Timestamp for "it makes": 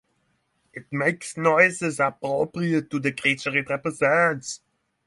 0.73-1.37